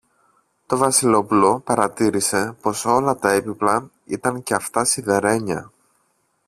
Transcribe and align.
Το 0.65 0.77
Βασιλόπουλο 0.77 1.59
παρατήρησε 1.59 2.57
πως 2.61 2.85
όλα 2.85 3.15
τα 3.15 3.31
έπιπλα 3.31 3.89
ήταν 4.05 4.43
και 4.43 4.53
αυτά 4.53 4.85
σιδερένια 4.85 5.71